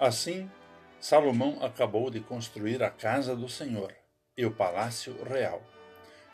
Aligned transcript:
Assim, 0.00 0.50
Salomão 0.98 1.62
acabou 1.62 2.10
de 2.10 2.18
construir 2.18 2.82
a 2.82 2.90
casa 2.90 3.36
do 3.36 3.48
Senhor 3.48 3.94
e 4.36 4.44
o 4.44 4.50
palácio 4.50 5.16
real. 5.22 5.62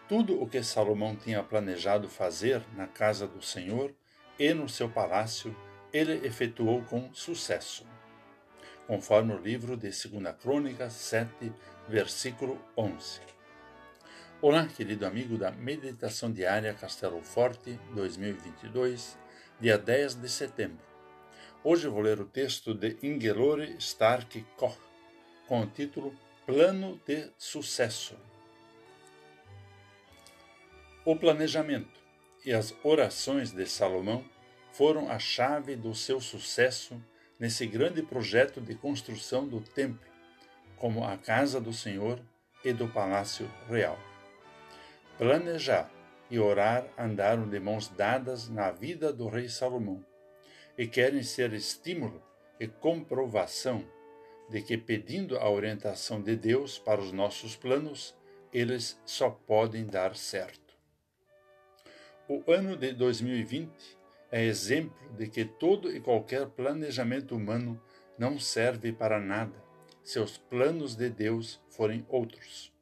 Tudo 0.08 0.42
o 0.42 0.48
que 0.48 0.62
Salomão 0.62 1.14
tinha 1.14 1.42
planejado 1.42 2.08
fazer 2.08 2.62
na 2.74 2.86
casa 2.86 3.26
do 3.26 3.42
Senhor 3.42 3.94
e 4.38 4.54
no 4.54 4.66
seu 4.66 4.88
palácio, 4.88 5.54
ele 5.92 6.26
efetuou 6.26 6.82
com 6.84 7.12
sucesso. 7.12 7.86
Conforme 8.86 9.34
o 9.34 9.38
livro 9.38 9.76
de 9.76 9.90
2 9.90 10.34
Crônicas 10.40 10.94
7, 10.94 11.52
versículo 11.86 12.58
11. 12.76 13.20
Olá, 14.40 14.66
querido 14.66 15.04
amigo 15.04 15.36
da 15.36 15.50
Meditação 15.50 16.32
Diária 16.32 16.72
Castelo 16.72 17.20
Forte 17.22 17.78
2022, 17.94 19.18
dia 19.60 19.76
10 19.76 20.14
de 20.14 20.28
setembro. 20.30 20.89
Hoje 21.62 21.88
vou 21.88 22.00
ler 22.00 22.18
o 22.18 22.24
texto 22.24 22.72
de 22.72 22.96
Ingelore 23.02 23.76
Stark 23.76 24.42
Koch, 24.56 24.78
com 25.46 25.60
o 25.60 25.66
título 25.66 26.16
Plano 26.46 26.98
de 27.06 27.30
Sucesso. 27.36 28.16
O 31.04 31.14
planejamento 31.16 32.00
e 32.46 32.54
as 32.54 32.74
orações 32.82 33.52
de 33.52 33.66
Salomão 33.66 34.24
foram 34.72 35.10
a 35.10 35.18
chave 35.18 35.76
do 35.76 35.94
seu 35.94 36.18
sucesso 36.18 36.98
nesse 37.38 37.66
grande 37.66 38.02
projeto 38.02 38.58
de 38.58 38.74
construção 38.74 39.46
do 39.46 39.60
templo, 39.60 40.08
como 40.78 41.04
a 41.04 41.18
casa 41.18 41.60
do 41.60 41.74
Senhor 41.74 42.18
e 42.64 42.72
do 42.72 42.88
palácio 42.88 43.46
real. 43.68 43.98
Planejar 45.18 45.90
e 46.30 46.38
orar 46.38 46.86
andaram 46.96 47.46
de 47.46 47.60
mãos 47.60 47.86
dadas 47.88 48.48
na 48.48 48.70
vida 48.70 49.12
do 49.12 49.28
rei 49.28 49.46
Salomão 49.46 50.08
e 50.80 50.86
querem 50.86 51.22
ser 51.22 51.52
estímulo 51.52 52.22
e 52.58 52.66
comprovação 52.66 53.84
de 54.48 54.62
que, 54.62 54.78
pedindo 54.78 55.36
a 55.36 55.46
orientação 55.50 56.22
de 56.22 56.34
Deus 56.34 56.78
para 56.78 57.02
os 57.02 57.12
nossos 57.12 57.54
planos, 57.54 58.16
eles 58.50 58.98
só 59.04 59.28
podem 59.28 59.84
dar 59.84 60.16
certo. 60.16 60.74
O 62.26 62.50
ano 62.50 62.78
de 62.78 62.94
2020 62.94 63.70
é 64.32 64.42
exemplo 64.42 65.06
de 65.18 65.28
que 65.28 65.44
todo 65.44 65.94
e 65.94 66.00
qualquer 66.00 66.46
planejamento 66.46 67.36
humano 67.36 67.78
não 68.16 68.40
serve 68.40 68.90
para 68.90 69.20
nada 69.20 69.62
se 70.02 70.18
os 70.18 70.38
planos 70.38 70.96
de 70.96 71.10
Deus 71.10 71.60
forem 71.68 72.06
outros. 72.08 72.72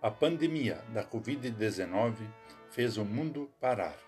A 0.00 0.12
pandemia 0.12 0.76
da 0.94 1.04
Covid-19 1.04 2.14
fez 2.70 2.96
o 2.98 3.04
mundo 3.04 3.50
parar 3.58 4.06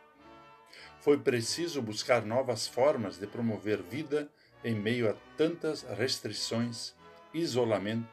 foi 1.08 1.16
preciso 1.16 1.80
buscar 1.80 2.22
novas 2.26 2.66
formas 2.66 3.16
de 3.16 3.26
promover 3.26 3.82
vida 3.82 4.30
em 4.62 4.74
meio 4.74 5.08
a 5.08 5.14
tantas 5.38 5.80
restrições, 5.82 6.94
isolamento, 7.32 8.06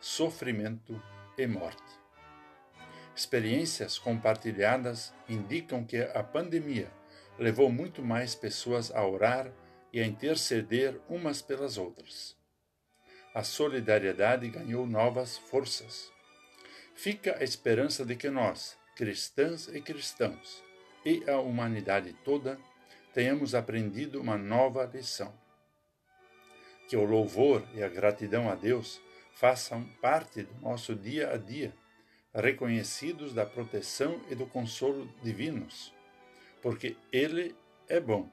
sofrimento 0.00 1.00
e 1.38 1.46
morte. 1.46 1.80
Experiências 3.14 4.00
compartilhadas 4.00 5.14
indicam 5.28 5.84
que 5.84 5.98
a 5.98 6.24
pandemia 6.24 6.90
levou 7.38 7.70
muito 7.70 8.02
mais 8.02 8.34
pessoas 8.34 8.90
a 8.90 9.06
orar 9.06 9.52
e 9.92 10.00
a 10.00 10.04
interceder 10.04 11.00
umas 11.08 11.40
pelas 11.40 11.78
outras. 11.78 12.36
A 13.32 13.44
solidariedade 13.44 14.48
ganhou 14.48 14.88
novas 14.88 15.38
forças. 15.38 16.10
Fica 16.96 17.38
a 17.38 17.44
esperança 17.44 18.04
de 18.04 18.16
que 18.16 18.28
nós, 18.28 18.76
cristãs 18.96 19.68
e 19.68 19.80
cristãos, 19.80 20.68
e 21.04 21.28
a 21.28 21.38
humanidade 21.38 22.12
toda 22.24 22.58
tenhamos 23.12 23.54
aprendido 23.54 24.20
uma 24.20 24.36
nova 24.36 24.88
lição. 24.92 25.32
Que 26.88 26.96
o 26.96 27.04
louvor 27.04 27.64
e 27.74 27.82
a 27.82 27.88
gratidão 27.88 28.50
a 28.50 28.54
Deus 28.54 29.00
façam 29.34 29.84
parte 30.00 30.42
do 30.42 30.60
nosso 30.60 30.94
dia 30.94 31.32
a 31.32 31.36
dia, 31.36 31.72
reconhecidos 32.34 33.32
da 33.32 33.46
proteção 33.46 34.20
e 34.28 34.34
do 34.34 34.46
consolo 34.46 35.08
divinos, 35.22 35.92
porque 36.60 36.96
Ele 37.12 37.54
é 37.88 37.98
bom, 37.98 38.30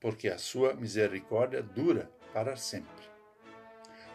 porque 0.00 0.28
a 0.28 0.38
sua 0.38 0.74
misericórdia 0.74 1.62
dura 1.62 2.10
para 2.32 2.56
sempre. 2.56 3.04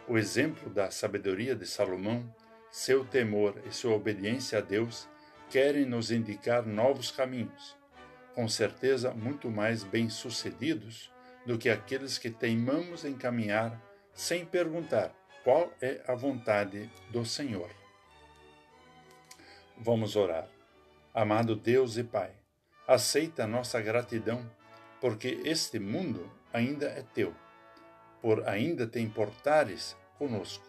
O 0.08 0.16
exemplo 0.16 0.70
da 0.70 0.90
sabedoria 0.90 1.54
de 1.54 1.66
Salomão, 1.66 2.34
seu 2.70 3.04
temor 3.04 3.60
e 3.66 3.72
sua 3.72 3.94
obediência 3.94 4.58
a 4.58 4.60
Deus 4.60 5.08
querem 5.50 5.84
nos 5.84 6.10
indicar 6.10 6.64
novos 6.64 7.10
caminhos 7.10 7.79
com 8.34 8.48
certeza 8.48 9.12
muito 9.12 9.50
mais 9.50 9.82
bem-sucedidos 9.82 11.10
do 11.44 11.58
que 11.58 11.68
aqueles 11.68 12.18
que 12.18 12.30
teimamos 12.30 13.04
em 13.04 13.14
caminhar 13.14 13.80
sem 14.12 14.44
perguntar 14.44 15.12
qual 15.42 15.72
é 15.80 16.02
a 16.06 16.14
vontade 16.14 16.90
do 17.10 17.24
Senhor. 17.24 17.70
Vamos 19.76 20.16
orar. 20.16 20.48
Amado 21.12 21.56
Deus 21.56 21.96
e 21.96 22.04
Pai, 22.04 22.30
aceita 22.86 23.46
nossa 23.46 23.80
gratidão, 23.80 24.48
porque 25.00 25.40
este 25.44 25.78
mundo 25.78 26.30
ainda 26.52 26.86
é 26.86 27.02
teu, 27.02 27.34
por 28.20 28.46
ainda 28.46 28.86
te 28.86 29.00
importares 29.00 29.96
conosco. 30.18 30.64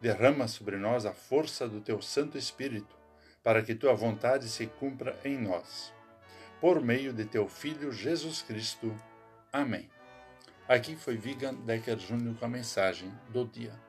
Derrama 0.00 0.46
sobre 0.46 0.76
nós 0.76 1.04
a 1.04 1.12
força 1.12 1.68
do 1.68 1.80
teu 1.80 2.00
Santo 2.00 2.38
Espírito, 2.38 2.96
para 3.42 3.62
que 3.62 3.74
tua 3.74 3.94
vontade 3.94 4.48
se 4.48 4.66
cumpra 4.66 5.18
em 5.24 5.36
nós 5.36 5.92
por 6.60 6.80
meio 6.80 7.12
de 7.12 7.24
teu 7.24 7.48
Filho 7.48 7.92
Jesus 7.92 8.42
Cristo. 8.42 8.94
Amém. 9.52 9.88
Aqui 10.68 10.96
foi 10.96 11.16
Vigan 11.16 11.54
Decker 11.54 11.98
Júnior 11.98 12.36
com 12.36 12.44
a 12.44 12.48
mensagem 12.48 13.10
do 13.30 13.44
dia. 13.46 13.87